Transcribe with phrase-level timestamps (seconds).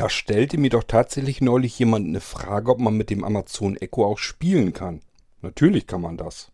[0.00, 4.06] Da stellte mir doch tatsächlich neulich jemand eine Frage, ob man mit dem Amazon Echo
[4.06, 5.02] auch spielen kann.
[5.42, 6.50] Natürlich kann man das.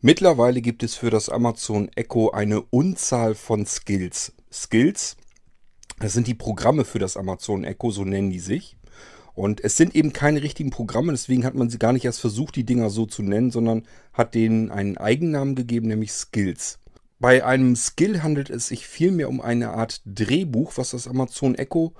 [0.00, 4.32] Mittlerweile gibt es für das Amazon Echo eine Unzahl von Skills.
[4.50, 5.18] Skills
[6.02, 8.76] das sind die Programme für das Amazon Echo, so nennen die sich.
[9.34, 12.56] Und es sind eben keine richtigen Programme, deswegen hat man sie gar nicht erst versucht,
[12.56, 16.78] die Dinger so zu nennen, sondern hat denen einen Eigennamen gegeben, nämlich Skills.
[17.18, 21.94] Bei einem Skill handelt es sich vielmehr um eine Art Drehbuch, was das Amazon Echo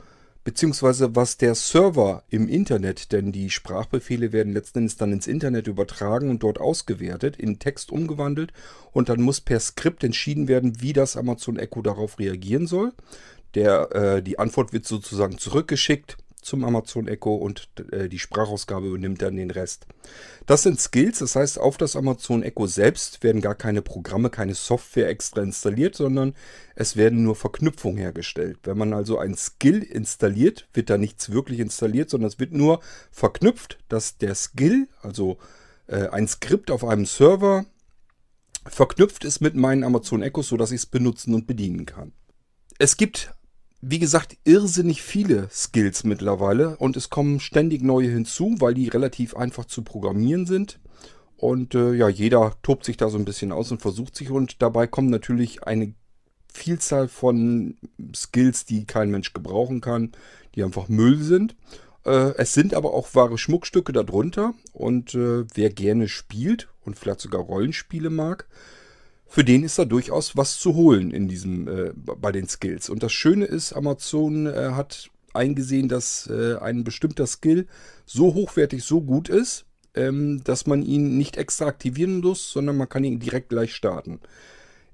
[0.44, 5.68] beziehungsweise was der Server im Internet, denn die Sprachbefehle werden letzten Endes dann ins Internet
[5.68, 8.52] übertragen und dort ausgewertet, in Text umgewandelt
[8.92, 12.92] und dann muss per Skript entschieden werden, wie das Amazon Echo darauf reagieren soll.
[13.54, 19.22] Der, äh, die Antwort wird sozusagen zurückgeschickt zum Amazon Echo und äh, die Sprachausgabe übernimmt
[19.22, 19.86] dann den Rest.
[20.44, 24.54] Das sind Skills, das heißt, auf das Amazon Echo selbst werden gar keine Programme, keine
[24.54, 26.34] Software extra installiert, sondern
[26.74, 28.58] es werden nur Verknüpfungen hergestellt.
[28.64, 32.80] Wenn man also ein Skill installiert, wird da nichts wirklich installiert, sondern es wird nur
[33.12, 35.38] verknüpft, dass der Skill, also
[35.86, 37.64] äh, ein Skript auf einem Server,
[38.66, 42.12] verknüpft ist mit meinen Amazon Echos, sodass ich es benutzen und bedienen kann.
[42.78, 43.32] Es gibt
[43.84, 49.36] wie gesagt, irrsinnig viele Skills mittlerweile und es kommen ständig neue hinzu, weil die relativ
[49.36, 50.78] einfach zu programmieren sind.
[51.36, 54.62] Und äh, ja, jeder tobt sich da so ein bisschen aus und versucht sich und
[54.62, 55.94] dabei kommen natürlich eine
[56.52, 57.76] Vielzahl von
[58.14, 60.12] Skills, die kein Mensch gebrauchen kann,
[60.54, 61.56] die einfach Müll sind.
[62.04, 67.20] Äh, es sind aber auch wahre Schmuckstücke darunter und äh, wer gerne spielt und vielleicht
[67.20, 68.46] sogar Rollenspiele mag,
[69.32, 72.90] für den ist da durchaus was zu holen in diesem, äh, bei den Skills.
[72.90, 77.66] Und das Schöne ist, Amazon äh, hat eingesehen, dass äh, ein bestimmter Skill
[78.04, 82.90] so hochwertig, so gut ist, ähm, dass man ihn nicht extra aktivieren muss, sondern man
[82.90, 84.20] kann ihn direkt gleich starten.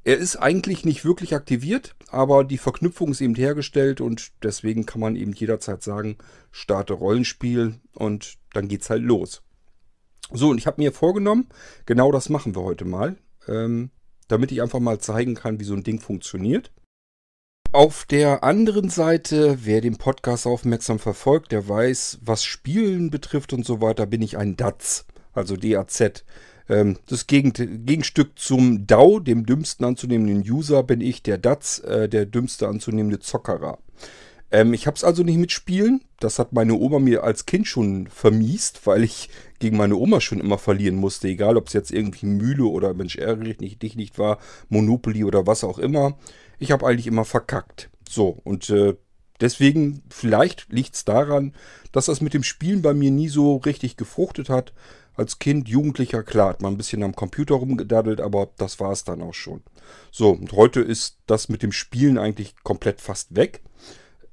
[0.04, 5.00] Er ist eigentlich nicht wirklich aktiviert, aber die Verknüpfung ist eben hergestellt und deswegen kann
[5.00, 6.16] man eben jederzeit sagen,
[6.52, 9.42] starte Rollenspiel und dann geht's halt los.
[10.32, 11.48] So, und ich habe mir vorgenommen,
[11.86, 13.16] genau das machen wir heute mal.
[13.48, 13.90] Ähm,
[14.28, 16.70] damit ich einfach mal zeigen kann, wie so ein Ding funktioniert.
[17.72, 23.66] Auf der anderen Seite, wer den Podcast aufmerksam verfolgt, der weiß, was Spielen betrifft und
[23.66, 26.24] so weiter, bin ich ein DAZ, also DAZ.
[26.70, 32.24] Ähm, das Gegenstück zum DAO, dem dümmsten anzunehmenden User, bin ich der DAZ, äh, der
[32.24, 33.78] dümmste anzunehmende Zockerer.
[34.50, 36.02] Ähm, ich habe es also nicht mit Spielen.
[36.20, 39.28] Das hat meine Oma mir als Kind schon vermiest, weil ich
[39.58, 41.28] gegen meine Oma schon immer verlieren musste.
[41.28, 44.38] Egal, ob es jetzt irgendwie Mühle oder Mensch ärgere nicht, dich nicht war,
[44.68, 46.18] Monopoly oder was auch immer.
[46.58, 47.90] Ich habe eigentlich immer verkackt.
[48.08, 48.94] So, und äh,
[49.40, 51.54] deswegen, vielleicht liegt es daran,
[51.92, 54.72] dass das mit dem Spielen bei mir nie so richtig gefruchtet hat.
[55.14, 59.02] Als Kind, Jugendlicher, klar, hat man ein bisschen am Computer rumgedaddelt, aber das war es
[59.02, 59.62] dann auch schon.
[60.12, 63.62] So, und heute ist das mit dem Spielen eigentlich komplett fast weg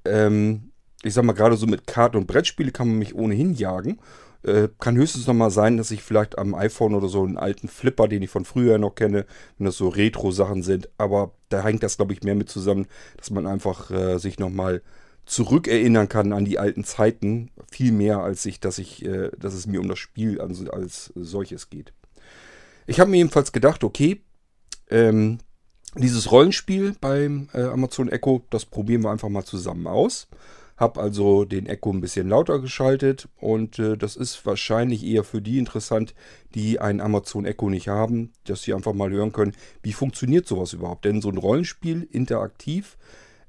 [0.06, 0.72] ähm,
[1.04, 4.00] ich sag mal, gerade so mit Karten und Brettspiele kann man mich ohnehin jagen.
[4.46, 7.68] Äh, kann höchstens noch mal sein, dass ich vielleicht am iPhone oder so einen alten
[7.68, 9.26] Flipper, den ich von früher noch kenne,
[9.58, 10.88] wenn das so Retro-Sachen sind.
[11.00, 12.86] Aber da hängt das, glaube ich, mehr mit zusammen,
[13.18, 14.84] dass man einfach äh, sich noch mal
[15.26, 17.50] zurückerinnern kann an die alten Zeiten.
[17.72, 21.12] Viel mehr, als ich, dass ich, äh, dass es mir um das Spiel als, als
[21.16, 21.92] solches geht.
[22.86, 24.22] Ich habe mir jedenfalls gedacht, okay,
[24.92, 25.40] ähm,
[25.96, 30.28] dieses Rollenspiel beim äh, Amazon Echo, das probieren wir einfach mal zusammen aus.
[30.78, 35.42] Hab also den Echo ein bisschen lauter geschaltet und äh, das ist wahrscheinlich eher für
[35.42, 36.14] die interessant,
[36.54, 39.54] die einen Amazon Echo nicht haben, dass sie einfach mal hören können,
[39.84, 41.06] wie funktioniert sowas überhaupt.
[41.06, 42.98] Denn so ein Rollenspiel interaktiv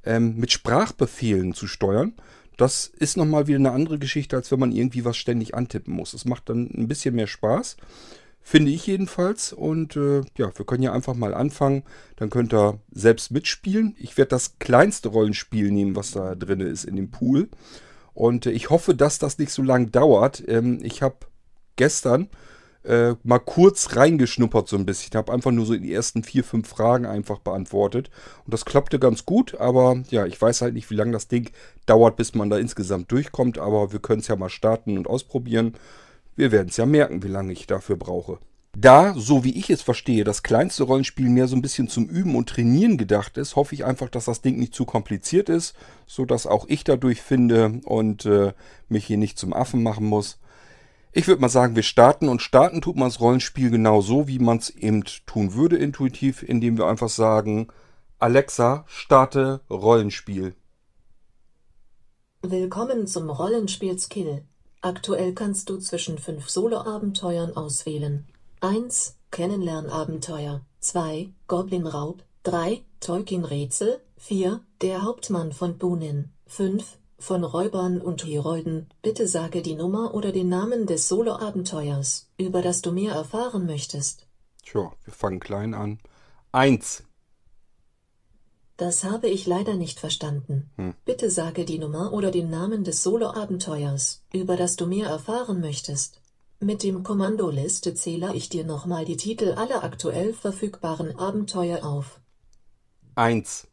[0.04, 2.14] ähm, mit Sprachbefehlen zu steuern,
[2.56, 6.14] das ist nochmal wieder eine andere Geschichte, als wenn man irgendwie was ständig antippen muss.
[6.14, 7.76] Es macht dann ein bisschen mehr Spaß.
[8.48, 9.52] Finde ich jedenfalls.
[9.52, 11.82] Und äh, ja, wir können ja einfach mal anfangen.
[12.14, 13.96] Dann könnt ihr selbst mitspielen.
[13.98, 17.48] Ich werde das kleinste Rollenspiel nehmen, was da drin ist in dem Pool.
[18.14, 20.44] Und äh, ich hoffe, dass das nicht so lang dauert.
[20.46, 21.16] Ähm, ich habe
[21.75, 22.28] gestern
[22.84, 25.08] äh, mal kurz reingeschnuppert so ein bisschen.
[25.10, 28.10] Ich habe einfach nur so die ersten vier, fünf Fragen einfach beantwortet.
[28.44, 29.56] Und das klappte ganz gut.
[29.56, 31.50] Aber ja, ich weiß halt nicht, wie lange das Ding
[31.87, 33.58] dauert, bis man da insgesamt durchkommt.
[33.58, 35.75] Aber wir können es ja mal starten und ausprobieren.
[36.37, 38.38] Wir werden es ja merken, wie lange ich dafür brauche.
[38.79, 42.37] Da, so wie ich es verstehe, das kleinste Rollenspiel mehr so ein bisschen zum Üben
[42.37, 45.75] und Trainieren gedacht ist, hoffe ich einfach, dass das Ding nicht zu kompliziert ist,
[46.06, 48.53] so dass auch ich dadurch finde und äh,
[48.91, 50.38] mich hier nicht zum Affen machen muss.
[51.12, 54.38] Ich würde mal sagen, wir starten und starten tut man das Rollenspiel genau so, wie
[54.38, 57.69] man es eben tun würde intuitiv, indem wir einfach sagen,
[58.19, 60.55] Alexa, starte Rollenspiel.
[62.43, 64.43] Willkommen zum Rollenspiel Skill.
[64.81, 68.26] Aktuell kannst du zwischen fünf Solo-Abenteuern auswählen.
[68.61, 69.17] 1.
[69.31, 70.61] Kennenlernabenteuer.
[70.81, 71.31] 2.
[71.49, 72.23] Goblin-Raub.
[72.44, 72.82] 3.
[73.00, 74.00] Tolkien-Rätsel.
[74.19, 74.61] 4.
[74.82, 76.31] Der Hauptmann von Bunin.
[76.46, 76.99] 5.
[77.19, 78.88] Von Räubern und Herolden.
[79.02, 84.26] Bitte sage die Nummer oder den Namen des Solo-Abenteuers, über das du mehr erfahren möchtest.
[84.62, 85.99] Tja, wir fangen klein an.
[86.52, 87.06] Eins.
[88.76, 90.70] Das habe ich leider nicht verstanden.
[90.76, 90.94] Hm.
[91.05, 96.20] Bitte sage die Nummer oder den Namen des Solo-Abenteuers, über das du mehr erfahren möchtest.
[96.61, 102.20] Mit dem Kommandoliste zähle ich dir nochmal die Titel aller aktuell verfügbaren Abenteuer auf.
[103.14, 103.67] Eins.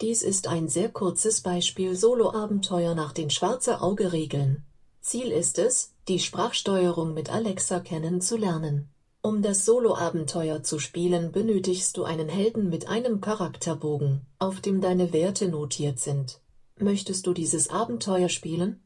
[0.00, 4.64] Dies ist ein sehr kurzes Beispiel Solo-Abenteuer nach den Schwarze Auge-Regeln.
[5.00, 8.88] Ziel ist es, die Sprachsteuerung mit Alexa kennenzulernen.
[9.26, 15.12] Um das Solo-Abenteuer zu spielen benötigst du einen Helden mit einem Charakterbogen, auf dem deine
[15.12, 16.40] Werte notiert sind.
[16.78, 18.84] Möchtest du dieses Abenteuer spielen?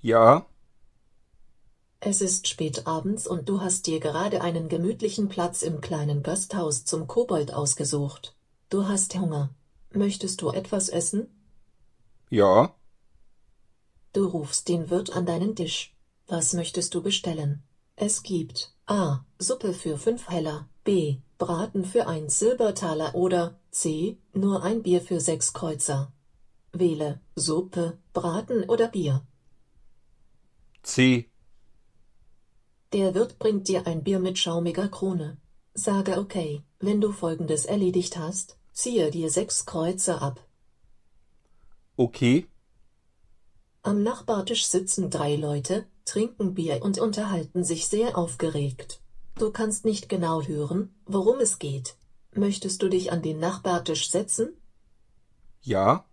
[0.00, 0.46] Ja.
[1.98, 6.84] Es ist spät abends und du hast dir gerade einen gemütlichen Platz im kleinen Gasthaus
[6.84, 8.36] zum Kobold ausgesucht.
[8.68, 9.52] Du hast Hunger.
[9.90, 11.26] Möchtest du etwas essen?
[12.30, 12.72] Ja.
[14.12, 15.92] Du rufst den Wirt an deinen Tisch.
[16.28, 17.64] Was möchtest du bestellen?
[17.96, 19.24] Es gibt A.
[19.38, 21.16] Suppe für fünf Heller, B.
[21.38, 24.18] Braten für ein Silbertaler oder C.
[24.34, 26.12] Nur ein Bier für sechs Kreuzer.
[26.72, 29.26] Wähle Suppe, Braten oder Bier.
[30.82, 31.30] C.
[32.92, 35.38] Der Wirt bringt dir ein Bier mit schaumiger Krone.
[35.72, 40.46] Sage okay, wenn du folgendes erledigt hast, ziehe dir sechs Kreuzer ab.
[41.96, 42.46] Okay.
[43.82, 49.00] Am Nachbartisch sitzen drei Leute, trinken Bier und unterhalten sich sehr aufgeregt.
[49.38, 51.96] Du kannst nicht genau hören, worum es geht.
[52.34, 54.56] Möchtest du dich an den Nachbartisch setzen?
[55.60, 56.06] Ja.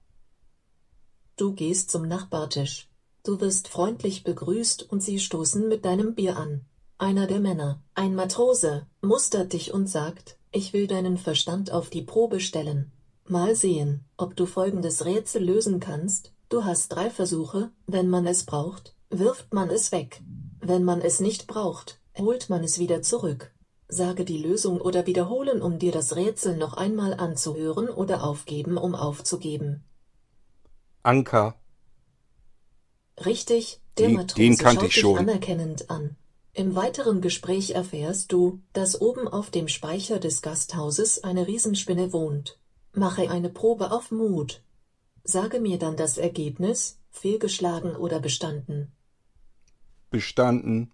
[1.38, 2.90] Du gehst zum Nachbartisch.
[3.24, 6.66] Du wirst freundlich begrüßt und sie stoßen mit deinem Bier an.
[6.98, 12.02] Einer der Männer, ein Matrose, mustert dich und sagt, ich will deinen Verstand auf die
[12.02, 12.92] Probe stellen.
[13.26, 16.34] Mal sehen, ob du folgendes Rätsel lösen kannst.
[16.50, 20.22] Du hast drei Versuche, wenn man es braucht, wirft man es weg.
[20.60, 23.52] Wenn man es nicht braucht, holt man es wieder zurück.
[23.88, 28.94] Sage die Lösung oder wiederholen, um dir das Rätsel noch einmal anzuhören oder aufgeben, um
[28.94, 29.84] aufzugeben.
[31.02, 31.56] Anker.
[33.26, 35.18] Richtig, der Den- Matrose den kannte schaut ich dich schon.
[35.18, 36.16] anerkennend an.
[36.54, 42.60] Im weiteren Gespräch erfährst du, dass oben auf dem Speicher des Gasthauses eine Riesenspinne wohnt.
[42.94, 44.62] Mache eine Probe auf Mut.
[45.24, 48.92] Sage mir dann das Ergebnis, fehlgeschlagen oder bestanden.
[50.12, 50.92] Bestanden.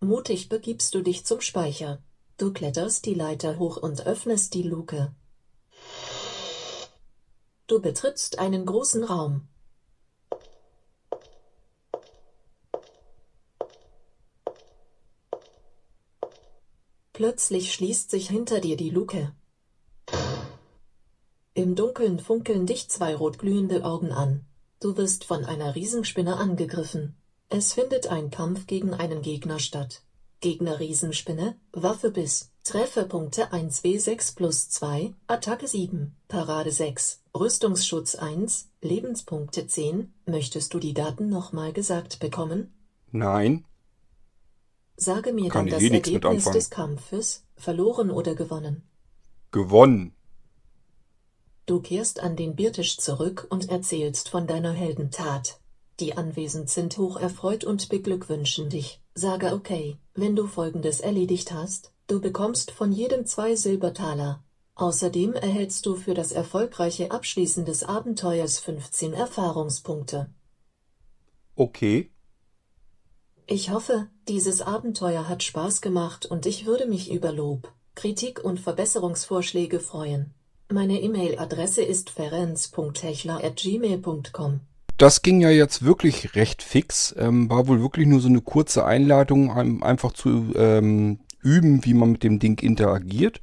[0.00, 2.02] Mutig begibst du dich zum Speicher.
[2.36, 5.14] Du kletterst die Leiter hoch und öffnest die Luke.
[7.66, 9.48] Du betrittst einen großen Raum.
[17.14, 19.34] Plötzlich schließt sich hinter dir die Luke.
[21.54, 24.44] Im Dunkeln funkeln dich zwei rotglühende Augen an.
[24.80, 27.19] Du wirst von einer Riesenspinne angegriffen.
[27.52, 30.02] Es findet ein Kampf gegen einen Gegner statt.
[30.40, 39.66] Gegner Riesenspinne, Waffe bis, Trefferpunkte 1w6 plus 2, Attacke 7, Parade 6, Rüstungsschutz 1, Lebenspunkte
[39.66, 40.14] 10.
[40.26, 42.72] Möchtest du die Daten nochmal gesagt bekommen?
[43.10, 43.64] Nein.
[44.96, 48.84] Sage mir Kann dann das eh Ergebnis des Kampfes, verloren oder gewonnen.
[49.50, 50.14] Gewonnen.
[51.66, 55.59] Du kehrst an den Biertisch zurück und erzählst von deiner Heldentat.
[56.00, 59.02] Die anwesend sind hoch erfreut und beglückwünschen dich.
[59.14, 64.42] Sage okay, wenn du folgendes erledigt hast, du bekommst von jedem zwei Silbertaler.
[64.76, 70.30] Außerdem erhältst du für das erfolgreiche Abschließen des Abenteuers 15 Erfahrungspunkte.
[71.54, 72.10] Okay.
[73.46, 78.58] Ich hoffe, dieses Abenteuer hat Spaß gemacht und ich würde mich über Lob, Kritik und
[78.58, 80.32] Verbesserungsvorschläge freuen.
[80.72, 84.60] Meine E-Mail-Adresse ist ferenz.hechler@gmail.com.
[85.00, 87.14] Das ging ja jetzt wirklich recht fix.
[87.16, 91.94] Ähm, war wohl wirklich nur so eine kurze Einleitung, um einfach zu ähm, üben, wie
[91.94, 93.40] man mit dem Ding interagiert.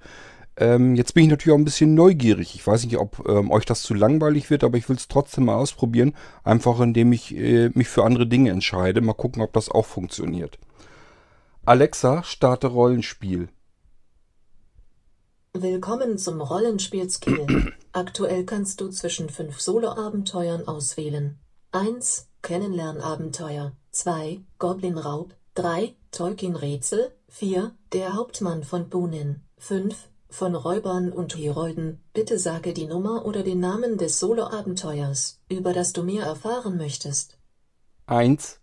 [0.55, 2.53] Ähm, jetzt bin ich natürlich auch ein bisschen neugierig.
[2.53, 5.45] Ich weiß nicht, ob ähm, euch das zu langweilig wird, aber ich will es trotzdem
[5.45, 6.13] mal ausprobieren.
[6.43, 9.01] Einfach indem ich äh, mich für andere Dinge entscheide.
[9.01, 10.59] Mal gucken, ob das auch funktioniert.
[11.65, 13.49] Alexa, starte Rollenspiel.
[15.53, 17.73] Willkommen zum Rollenspiel Skill.
[17.93, 21.39] Aktuell kannst du zwischen fünf Solo-Abenteuern auswählen.
[21.71, 22.29] 1.
[22.41, 23.73] Kennenlernabenteuer.
[23.91, 24.41] 2.
[24.57, 25.33] Goblin-Raub.
[25.55, 25.95] 3.
[26.11, 27.11] Tolkien-Rätsel.
[27.27, 27.75] 4.
[27.91, 29.41] Der Hauptmann von Bunin.
[29.57, 29.95] 5.
[30.29, 35.91] von Räubern und Herolden, bitte sage die Nummer oder den Namen des Solo-Abenteuers, über das
[35.91, 37.37] du mehr erfahren möchtest.
[38.05, 38.59] 1,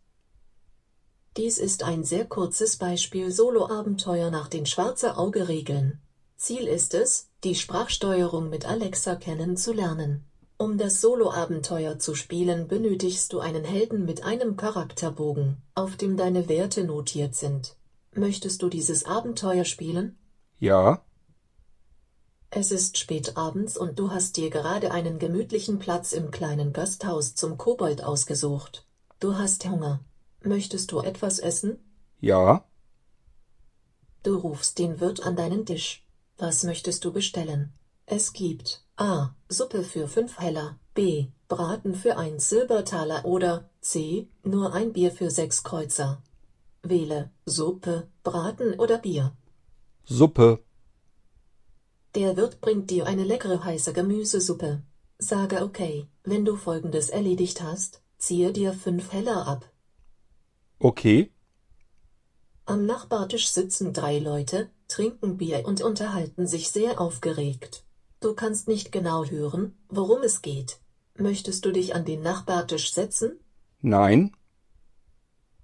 [1.37, 6.01] Dies ist ein sehr kurzes Beispiel Solo-Abenteuer nach den Schwarze-Auge-Regeln.
[6.37, 10.25] Ziel ist es, die Sprachsteuerung mit Alexa kennenzulernen.
[10.57, 16.49] Um das Solo-Abenteuer zu spielen benötigst du einen Helden mit einem Charakterbogen, auf dem deine
[16.49, 17.77] Werte notiert sind.
[18.13, 20.17] Möchtest du dieses Abenteuer spielen?
[20.61, 21.05] ja,
[22.51, 27.35] Es ist spät abends und du hast dir gerade einen gemütlichen Platz im kleinen Gasthaus
[27.35, 28.87] zum Kobold ausgesucht.
[29.19, 30.01] Du hast Hunger.
[30.41, 31.79] Möchtest du etwas essen?
[32.21, 32.65] ja,
[34.23, 36.07] Du rufst den Wirt an deinen Tisch.
[36.39, 37.75] Was möchtest du bestellen?
[38.07, 39.35] Es gibt A.
[39.49, 41.27] Suppe für fünf Heller, B.
[41.49, 44.29] Braten für ein Silbertaler oder C.
[44.45, 46.23] Nur ein Bier für sechs Kreuzer.
[46.83, 49.37] Wähle Suppe, Braten oder Bier.
[50.05, 50.63] Suppe,
[52.15, 54.83] Der Wirt bringt dir eine leckere heiße Gemüsesuppe.
[55.19, 59.71] Sage okay, wenn du folgendes erledigt hast, ziehe dir fünf Heller ab.
[60.79, 61.33] okay,
[62.67, 67.85] Am Nachbartisch sitzen drei Leute, trinken Bier und unterhalten sich sehr aufgeregt.
[68.21, 70.79] Du kannst nicht genau hören, worum es geht.
[71.17, 73.39] Möchtest du dich an den Nachbartisch setzen?
[73.81, 74.33] nein,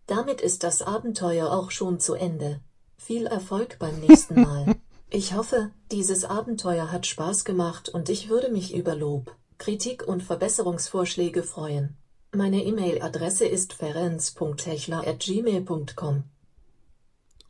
[0.06, 2.60] Damit ist das Abenteuer auch schon zu Ende.
[2.98, 4.74] Viel Erfolg beim nächsten Mal.
[5.12, 10.22] Ich hoffe, dieses Abenteuer hat Spaß gemacht und ich würde mich über Lob, Kritik und
[10.22, 11.96] Verbesserungsvorschläge freuen.
[12.32, 16.22] Meine E-Mail-Adresse ist ferenz.hechler@gmail.com.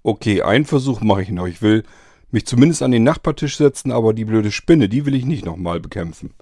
[0.02, 1.46] okay, einen Versuch mache ich noch.
[1.46, 1.84] Ich will
[2.32, 5.80] mich zumindest an den Nachbartisch setzen, aber die blöde Spinne, die will ich nicht nochmal
[5.80, 6.34] bekämpfen.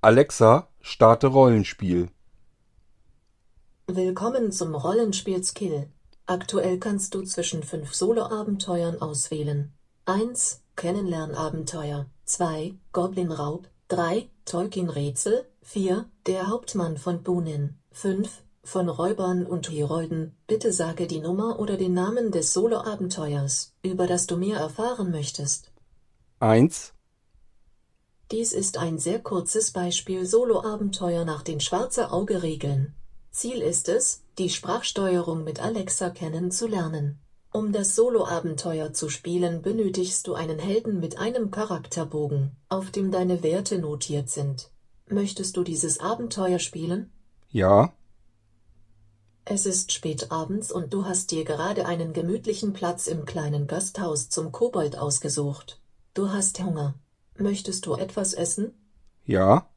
[0.00, 2.08] Alexa, starte Rollenspiel.
[3.86, 5.88] Willkommen zum Rollenspiel Skill.
[6.26, 9.72] Aktuell kannst du zwischen fünf Solo-Abenteuern auswählen.
[10.06, 10.62] 1.
[10.76, 12.06] Kennenlernabenteuer.
[12.24, 12.74] 2.
[12.92, 13.68] Goblin-Raub.
[13.88, 14.28] 3.
[14.44, 15.44] Tolkien-Rätsel.
[15.62, 16.06] 4.
[16.26, 17.78] Der Hauptmann von Bunin.
[17.92, 18.42] 5.
[18.62, 20.36] Von Räubern und Herolden.
[20.46, 25.72] Bitte sage die Nummer oder den Namen des Solo-Abenteuers, über das du mehr erfahren möchtest.
[26.40, 26.92] 1,
[28.30, 32.94] Dies ist ein sehr kurzes Beispiel Solo-Abenteuer nach den Schwarze-Auge-Regeln.
[33.32, 37.18] Ziel ist es, die Sprachsteuerung mit Alexa kennenzulernen.
[37.52, 43.42] Um das Solo-Abenteuer zu spielen benötigst du einen Helden mit einem Charakterbogen, auf dem deine
[43.42, 44.70] Werte notiert sind.
[45.08, 47.10] Möchtest du dieses Abenteuer spielen?
[47.50, 47.92] ja,
[49.52, 54.28] Es ist spät abends und du hast dir gerade einen gemütlichen Platz im kleinen Gasthaus
[54.28, 55.80] zum Kobold ausgesucht.
[56.14, 56.94] Du hast Hunger.
[57.36, 58.72] Möchtest du etwas essen?
[59.26, 59.68] ja,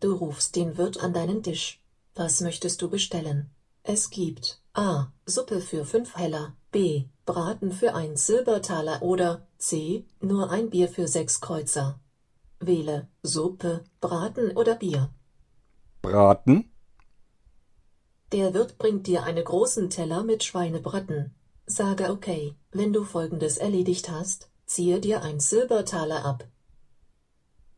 [0.00, 1.80] Du rufst den Wirt an deinen Tisch.
[2.14, 3.48] Was möchtest du bestellen?
[3.82, 5.06] Es gibt A.
[5.24, 7.06] Suppe für fünf Heller, B.
[7.24, 10.04] Braten für ein Silbertaler oder C.
[10.20, 11.98] Nur ein Bier für sechs Kreuzer.
[12.60, 15.08] Wähle Suppe, Braten oder Bier.
[16.02, 16.70] Braten,
[18.32, 21.34] Der Wirt bringt dir einen großen Teller mit Schweinebraten.
[21.66, 26.46] Sage okay, wenn du folgendes erledigt hast, ziehe dir ein Silbertaler ab.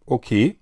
[0.06, 0.58] okay,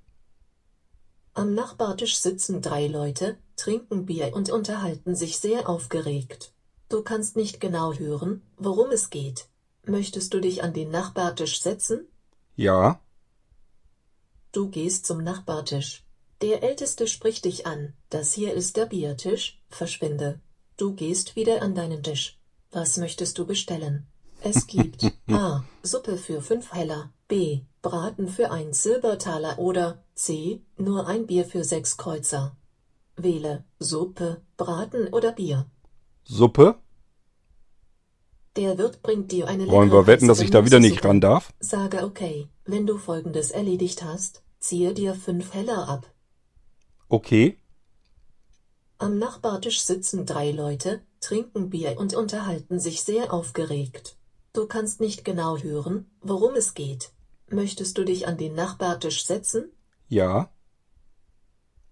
[1.35, 6.53] Am Nachbartisch sitzen drei Leute, trinken Bier und unterhalten sich sehr aufgeregt.
[6.89, 9.49] Du kannst nicht genau hören, worum es geht.
[9.85, 12.07] Möchtest du dich an den Nachbartisch setzen?
[12.57, 13.01] ja,
[14.53, 16.05] Du gehst zum Nachbartisch.
[16.41, 17.95] Der Älteste spricht dich an.
[18.11, 19.61] Das hier ist der Biertisch.
[19.75, 20.41] Verschwinde.
[20.77, 22.39] Du gehst wieder an deinen Tisch.
[22.71, 24.07] Was möchtest du bestellen?
[24.41, 25.65] Es gibt A.
[25.83, 27.61] Suppe für fünf Heller, B.
[27.83, 30.63] Braten für ein Silbertaler oder C.
[30.77, 32.57] Nur ein Bier für sechs Kreuzer.
[33.17, 35.67] Wähle Suppe, Braten oder Bier.
[36.25, 36.77] Suppe.
[38.57, 41.53] Der Wirt bringt dir eine Wollen wir wetten, dass ich da wieder nicht ran darf?
[41.59, 46.13] Sage okay, wenn du folgendes erledigt hast, ziehe dir fünf Heller ab.
[47.09, 47.59] Okay,
[48.99, 54.17] Am Nachbartisch sitzen drei Leute, trinken Bier und unterhalten sich sehr aufgeregt.
[54.53, 57.11] Du kannst nicht genau hören, worum es geht.
[57.49, 59.73] Möchtest du dich an den Nachbartisch setzen?
[60.09, 60.51] ja,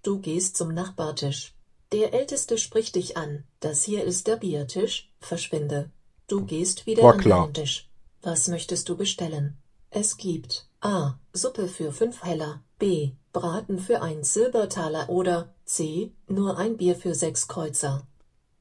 [0.05, 1.55] Du gehst zum Nachbartisch.
[1.93, 3.45] Der Älteste spricht dich an.
[3.61, 5.13] Das hier ist der Biertisch.
[5.21, 5.91] Verschwinde.
[6.27, 7.43] Du gehst wieder War an klar.
[7.45, 7.89] deinen Tisch.
[8.21, 9.57] Was möchtest du bestellen?
[9.91, 11.15] Es gibt A.
[11.33, 13.13] Suppe für fünf Heller, B.
[13.33, 16.13] Braten für ein Silbertaler oder C.
[16.29, 18.07] Nur ein Bier für sechs Kreuzer.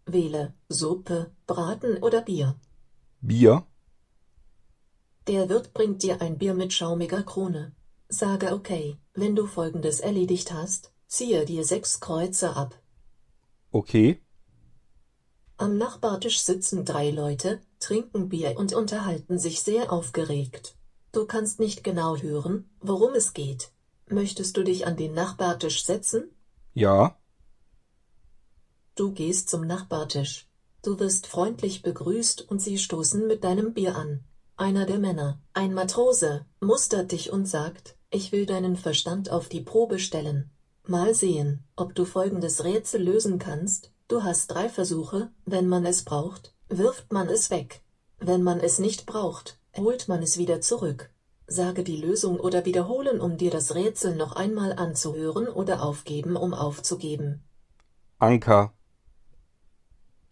[0.05, 2.55] Wähle Suppe, Braten oder Bier.
[3.19, 3.65] Bier,
[5.27, 7.73] Der Wirt bringt dir ein Bier mit schaumiger Krone.
[8.07, 12.81] Sage okay, wenn du folgendes erledigt hast, ziehe dir sechs Kreuze ab.
[13.73, 14.21] okay,
[15.57, 20.77] Am Nachbartisch sitzen drei Leute, trinken Bier und unterhalten sich sehr aufgeregt.
[21.11, 23.73] Du kannst nicht genau hören, worum es geht.
[24.07, 26.31] Möchtest du dich an den Nachbartisch setzen?
[26.73, 27.17] Ja.
[28.95, 30.47] Du gehst zum Nachbartisch.
[30.83, 34.23] Du wirst freundlich begrüßt und sie stoßen mit deinem Bier an.
[34.55, 39.61] Einer der Männer, ein Matrose, mustert dich und sagt, ich will deinen Verstand auf die
[39.61, 40.49] Probe stellen.
[40.87, 43.91] Mal sehen, ob du folgendes Rätsel lösen kannst.
[44.07, 47.83] Du hast drei Versuche, wenn man es braucht, wirft man es weg.
[48.19, 51.09] Wenn man es nicht braucht, holt man es wieder zurück.
[51.51, 56.53] Sage die Lösung oder wiederholen, um dir das Rätsel noch einmal anzuhören oder aufgeben, um
[56.53, 57.43] aufzugeben.
[58.19, 58.73] Anker.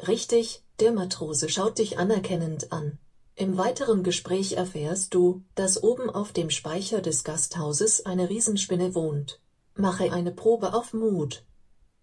[0.07, 2.99] Richtig, der Matrose schaut dich anerkennend an.
[3.35, 9.41] Im weiteren Gespräch erfährst du, dass oben auf dem Speicher des Gasthauses eine Riesenspinne wohnt.
[9.75, 11.43] Mache eine Probe auf Mut.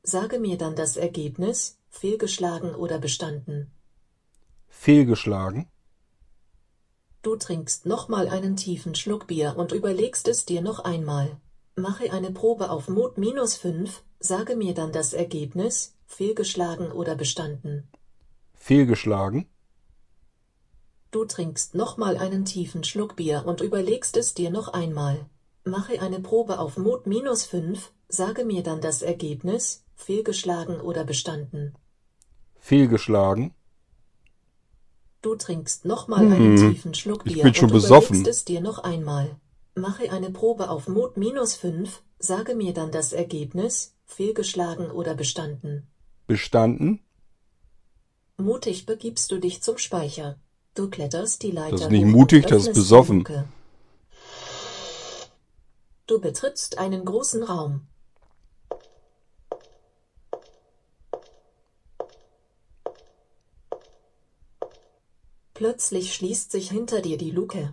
[0.03, 3.71] Sage mir dann das Ergebnis, fehlgeschlagen oder bestanden.
[4.69, 5.71] Fehlgeschlagen.
[7.27, 11.37] Du trinkst nochmal einen tiefen Schluck Bier und überlegst es dir noch einmal.
[11.75, 17.89] Mache eine Probe auf Mut minus 5, sage mir dann das Ergebnis, fehlgeschlagen oder bestanden.
[18.55, 19.49] Fehlgeschlagen.
[21.11, 25.27] Du trinkst nochmal einen tiefen Schluck Bier und überlegst es dir noch einmal.
[25.65, 31.75] Mache eine Probe auf Mut minus 5, sage mir dann das Ergebnis, fehlgeschlagen oder bestanden.
[32.61, 33.53] Fehlgeschlagen.
[35.27, 38.15] Du trinkst nochmal einen Hm, tiefen Schluck ich Bier bin schon und besoffen.
[38.15, 39.35] überlegst es dir noch einmal.
[39.75, 45.89] Mache eine Probe auf Mut minus 5, sage mir dann das Ergebnis, fehlgeschlagen oder bestanden.
[46.29, 47.01] Bestanden.
[48.37, 50.39] Mutig begibst du dich zum Speicher.
[50.77, 53.27] Du kletterst die Leiter Das ist nicht mutig, das ist besoffen.
[56.07, 57.89] Du betrittst einen großen Raum.
[65.57, 67.73] Plötzlich schließt sich hinter dir die Luke.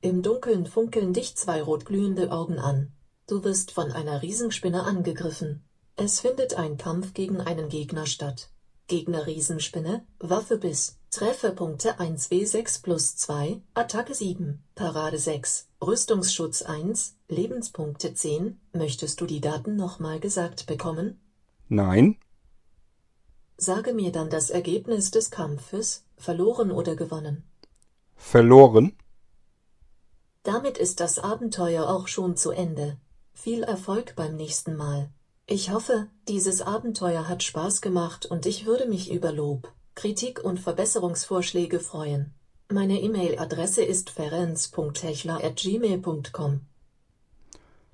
[0.00, 2.90] Im Dunkeln funkeln dich zwei rotglühende Augen an.
[3.28, 5.62] Du wirst von einer Riesenspinne angegriffen.
[5.94, 8.50] Es findet ein Kampf gegen einen Gegner statt.
[8.88, 18.14] Gegner Riesenspinne, Waffe bis, Trefferpunkte 1w6 plus 2, Attacke 7, Parade 6, Rüstungsschutz 1, Lebenspunkte
[18.14, 18.58] 10.
[18.72, 21.20] Möchtest du die Daten nochmal gesagt bekommen?
[21.68, 22.16] Nein.
[23.62, 27.44] Sage mir dann das Ergebnis des Kampfes, verloren oder gewonnen.
[28.16, 28.96] Verloren.
[30.42, 32.96] Damit ist das Abenteuer auch schon zu Ende.
[33.32, 35.10] Viel Erfolg beim nächsten Mal.
[35.46, 40.58] Ich hoffe, dieses Abenteuer hat Spaß gemacht und ich würde mich über Lob, Kritik und
[40.58, 42.34] Verbesserungsvorschläge freuen.
[42.68, 46.60] Meine E-Mail-Adresse ist ferenz.hechler@gmail.com.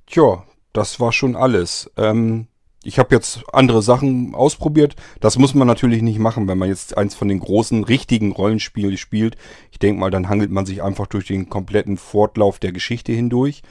[0.07, 1.90] Tja, das war schon alles.
[1.98, 2.48] Ähm,
[2.88, 4.96] ich habe jetzt andere Sachen ausprobiert.
[5.20, 8.96] Das muss man natürlich nicht machen, wenn man jetzt eins von den großen, richtigen Rollenspielen
[8.96, 9.37] spielt.
[9.70, 13.62] Ich denke mal, dann hangelt man sich einfach durch den kompletten Fortlauf der Geschichte hindurch.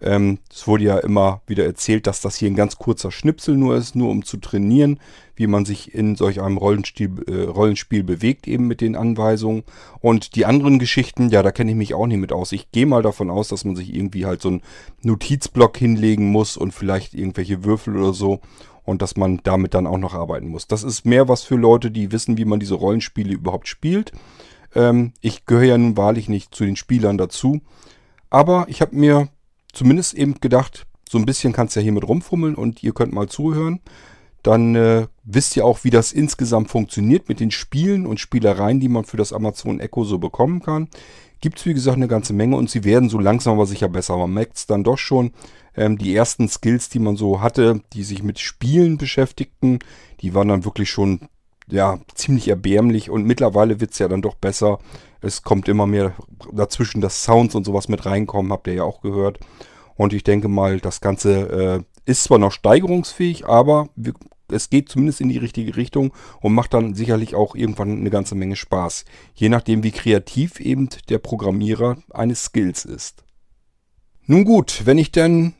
[0.00, 3.76] Ähm, es wurde ja immer wieder erzählt, dass das hier ein ganz kurzer Schnipsel nur
[3.76, 5.00] ist, nur um zu trainieren,
[5.36, 9.64] wie man sich in solch einem Rollenspiel, äh, Rollenspiel bewegt, eben mit den Anweisungen.
[10.00, 12.52] Und die anderen Geschichten, ja, da kenne ich mich auch nicht mit aus.
[12.52, 14.62] Ich gehe mal davon aus, dass man sich irgendwie halt so einen
[15.02, 18.40] Notizblock hinlegen muss und vielleicht irgendwelche Würfel oder so
[18.84, 20.66] und dass man damit dann auch noch arbeiten muss.
[20.66, 24.12] Das ist mehr was für Leute, die wissen, wie man diese Rollenspiele überhaupt spielt.
[24.74, 27.60] Ähm, ich gehöre ja nun wahrlich nicht zu den Spielern dazu.
[28.30, 29.28] Aber ich habe mir
[29.76, 33.28] zumindest eben gedacht, so ein bisschen kannst ja hier mit rumfummeln und ihr könnt mal
[33.28, 33.80] zuhören.
[34.42, 38.88] Dann äh, wisst ihr auch, wie das insgesamt funktioniert mit den Spielen und Spielereien, die
[38.88, 40.88] man für das Amazon Echo so bekommen kann.
[41.40, 44.16] Gibt es, wie gesagt, eine ganze Menge und sie werden so langsam aber sicher besser.
[44.16, 45.32] Man merkt es dann doch schon.
[45.76, 49.80] Ähm, die ersten Skills, die man so hatte, die sich mit Spielen beschäftigten,
[50.20, 51.20] die waren dann wirklich schon
[51.68, 54.78] ja, ziemlich erbärmlich und mittlerweile wird's ja dann doch besser.
[55.26, 56.14] Es kommt immer mehr
[56.52, 59.40] dazwischen, dass Sounds und sowas mit reinkommen, habt ihr ja auch gehört.
[59.96, 64.14] Und ich denke mal, das Ganze äh, ist zwar noch steigerungsfähig, aber wir,
[64.48, 68.36] es geht zumindest in die richtige Richtung und macht dann sicherlich auch irgendwann eine ganze
[68.36, 69.04] Menge Spaß.
[69.34, 73.24] Je nachdem, wie kreativ eben der Programmierer eines Skills ist.
[74.26, 75.54] Nun gut, wenn ich denn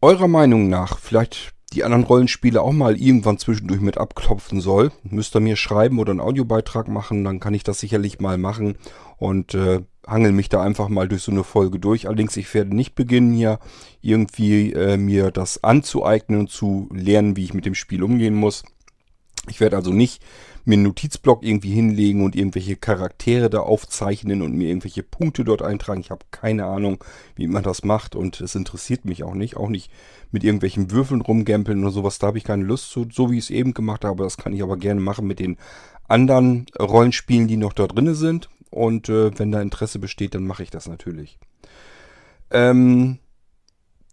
[0.00, 5.34] eurer Meinung nach vielleicht die anderen Rollenspiele auch mal irgendwann zwischendurch mit abklopfen soll, müsst
[5.36, 8.76] ihr mir schreiben oder einen Audiobeitrag machen, dann kann ich das sicherlich mal machen
[9.16, 12.06] und äh, hangel mich da einfach mal durch so eine Folge durch.
[12.06, 13.58] Allerdings, ich werde nicht beginnen hier
[14.00, 18.64] irgendwie äh, mir das anzueignen und zu lernen, wie ich mit dem Spiel umgehen muss.
[19.48, 20.22] Ich werde also nicht
[20.64, 25.62] mir einen Notizblock irgendwie hinlegen und irgendwelche Charaktere da aufzeichnen und mir irgendwelche Punkte dort
[25.62, 26.00] eintragen.
[26.00, 27.02] Ich habe keine Ahnung,
[27.36, 29.56] wie man das macht und es interessiert mich auch nicht.
[29.56, 29.90] Auch nicht
[30.30, 32.18] mit irgendwelchen Würfeln rumgämpeln oder sowas.
[32.18, 34.24] Da habe ich keine Lust zu, so wie ich es eben gemacht habe.
[34.24, 35.56] Das kann ich aber gerne machen mit den
[36.08, 38.48] anderen Rollenspielen, die noch da drin sind.
[38.70, 41.38] Und äh, wenn da Interesse besteht, dann mache ich das natürlich.
[42.50, 43.18] Ähm,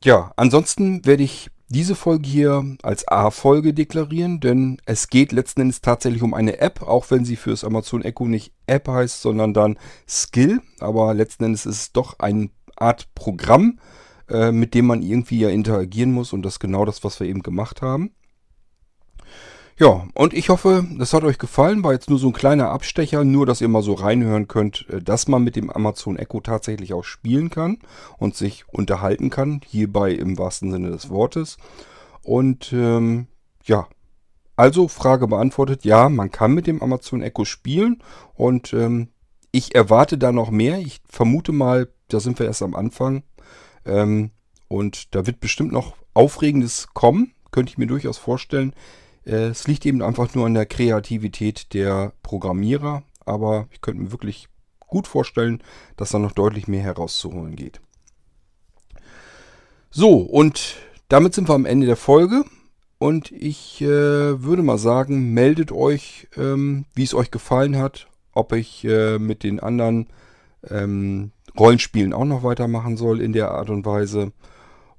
[0.04, 5.82] ja, ansonsten werde ich diese Folge hier als A-Folge deklarieren, denn es geht letzten Endes
[5.82, 9.78] tatsächlich um eine App, auch wenn sie fürs Amazon Echo nicht App heißt, sondern dann
[10.08, 10.62] Skill.
[10.80, 13.80] Aber letzten Endes ist es doch eine Art Programm,
[14.30, 17.28] äh, mit dem man irgendwie ja interagieren muss und das ist genau das, was wir
[17.28, 18.12] eben gemacht haben.
[19.78, 21.84] Ja, und ich hoffe, das hat euch gefallen.
[21.84, 25.02] War jetzt nur so ein kleiner Abstecher, nur dass ihr mal so reinhören könnt, äh,
[25.02, 27.80] dass man mit dem Amazon Echo tatsächlich auch spielen kann
[28.18, 29.62] und sich unterhalten kann.
[29.66, 31.58] Hierbei im wahrsten Sinne des Wortes.
[32.22, 33.28] Und ähm,
[33.64, 33.88] ja,
[34.56, 35.86] also Frage beantwortet.
[35.86, 38.04] Ja, man kann mit dem Amazon Echo spielen
[38.36, 39.10] und ähm,
[39.52, 40.80] ich erwarte da noch mehr.
[40.80, 43.24] Ich vermute mal, da sind wir erst am Anfang.
[43.86, 44.32] Ähm,
[44.68, 47.34] und da wird bestimmt noch Aufregendes kommen.
[47.52, 48.74] Könnte ich mir durchaus vorstellen.
[49.26, 54.12] Äh, es liegt eben einfach nur an der Kreativität der Programmierer, aber ich könnte mir
[54.12, 54.48] wirklich
[54.80, 55.64] gut vorstellen,
[55.98, 57.82] dass da noch deutlich mehr herauszuholen geht.
[59.90, 60.76] So, und
[61.10, 62.44] damit sind wir am Ende der Folge.
[62.98, 63.88] Und ich äh,
[64.44, 69.44] würde mal sagen, meldet euch, ähm, wie es euch gefallen hat, ob ich äh, mit
[69.44, 70.08] den anderen
[70.70, 74.34] ähm, Rollenspielen auch noch weitermachen soll in der Art und Weise.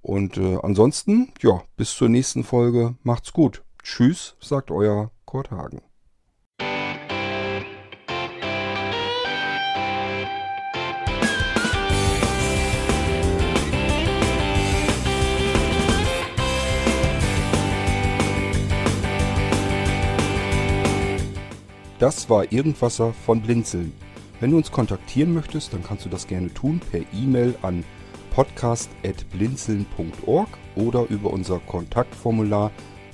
[0.01, 2.97] Und äh, ansonsten, ja, bis zur nächsten Folge.
[3.05, 3.63] Macht's gut.
[3.83, 5.83] Tschüss, sagt euer Kurt Hagen.
[21.99, 23.93] Das war Irgendwasser von Blinzeln.
[24.39, 27.85] Wenn du uns kontaktieren möchtest, dann kannst du das gerne tun per E-Mail an
[28.31, 32.71] podcast.blinzeln.org oder über unser Kontaktformular